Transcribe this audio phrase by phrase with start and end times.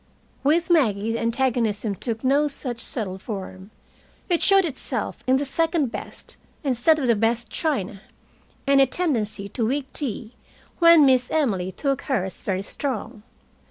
[0.43, 3.69] With Maggie the antagonism took no such subtle form.
[4.29, 8.01] It showed itself in the second best instead of the best china,
[8.65, 10.33] and a tendency to weak tea,
[10.79, 13.21] when Miss Emily took hers very strong.